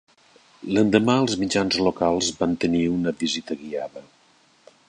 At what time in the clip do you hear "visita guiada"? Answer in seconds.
3.23-4.09